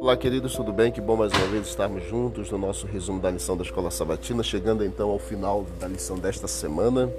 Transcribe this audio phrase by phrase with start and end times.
[0.00, 0.92] Olá, queridos, tudo bem?
[0.92, 4.42] Que bom mais uma vez estarmos juntos no nosso resumo da lição da Escola Sabatina,
[4.42, 7.10] chegando então ao final da lição desta semana.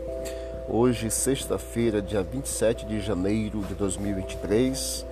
[0.70, 5.06] Hoje, sexta-feira, dia 27 de janeiro de 2023.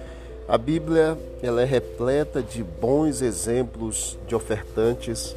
[0.48, 5.36] A Bíblia ela é repleta de bons exemplos de ofertantes,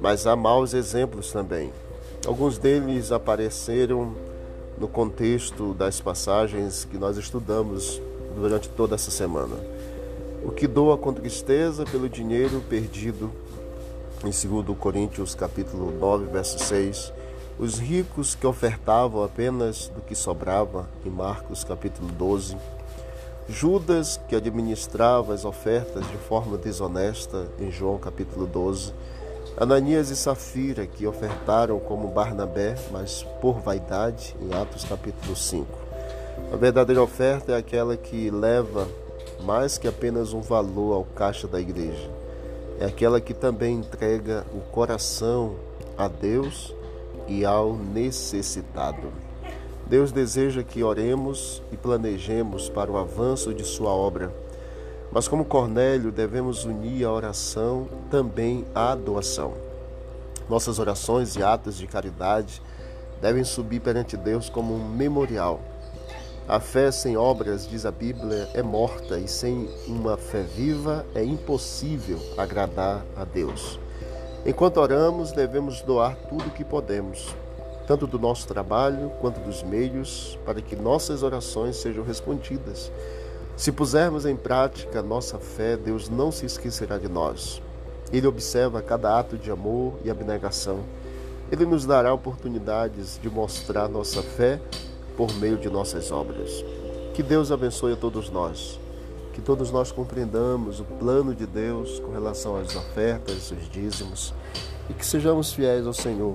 [0.00, 1.72] mas há maus exemplos também.
[2.26, 4.14] Alguns deles apareceram
[4.80, 8.00] no contexto das passagens que nós estudamos
[8.34, 9.54] durante toda essa semana.
[10.42, 13.30] O que doa com tristeza pelo dinheiro perdido,
[14.24, 17.12] em 2 Coríntios capítulo 9, verso 6.
[17.58, 22.56] Os ricos que ofertavam apenas do que sobrava, em Marcos capítulo 12.
[23.50, 28.94] Judas que administrava as ofertas de forma desonesta, em João capítulo 12.
[29.60, 35.66] Ananias e Safira que ofertaram como Barnabé, mas por vaidade, em Atos capítulo 5.
[36.50, 38.88] A verdadeira oferta é aquela que leva
[39.42, 42.10] mais que apenas um valor ao caixa da igreja.
[42.80, 45.56] É aquela que também entrega o coração
[45.94, 46.74] a Deus
[47.28, 49.12] e ao necessitado.
[49.86, 54.32] Deus deseja que oremos e planejemos para o avanço de Sua obra.
[55.12, 59.54] Mas, como Cornélio, devemos unir a oração também à doação.
[60.48, 62.62] Nossas orações e atos de caridade
[63.20, 65.60] devem subir perante Deus como um memorial
[66.50, 71.22] a fé sem obras, diz a Bíblia, é morta e sem uma fé viva é
[71.22, 73.78] impossível agradar a Deus.
[74.44, 77.36] Enquanto oramos, devemos doar tudo o que podemos,
[77.86, 82.90] tanto do nosso trabalho quanto dos meios, para que nossas orações sejam respondidas.
[83.60, 87.60] Se pusermos em prática nossa fé, Deus não se esquecerá de nós.
[88.10, 90.78] Ele observa cada ato de amor e abnegação.
[91.52, 94.58] Ele nos dará oportunidades de mostrar nossa fé
[95.14, 96.64] por meio de nossas obras.
[97.12, 98.80] Que Deus abençoe a todos nós.
[99.34, 104.32] Que todos nós compreendamos o plano de Deus com relação às ofertas, os dízimos
[104.88, 106.34] e que sejamos fiéis ao Senhor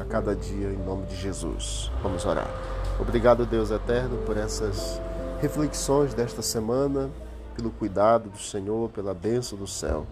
[0.00, 1.92] a cada dia em nome de Jesus.
[2.02, 2.50] Vamos orar.
[2.98, 5.00] Obrigado, Deus eterno, por essas
[5.40, 7.10] reflexões desta semana,
[7.56, 10.06] pelo cuidado do Senhor, pela bênção do céu.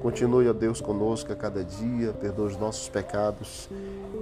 [0.00, 3.68] Continue, ó Deus, conosco a cada dia, perdoa os nossos pecados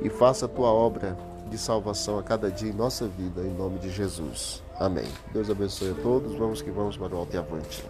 [0.03, 1.17] e faça a tua obra
[1.49, 4.63] de salvação a cada dia em nossa vida, em nome de Jesus.
[4.79, 5.07] Amém.
[5.33, 6.35] Deus abençoe a todos.
[6.35, 7.85] Vamos que vamos para o alto e avante.